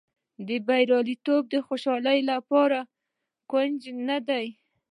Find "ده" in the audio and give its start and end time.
4.27-4.41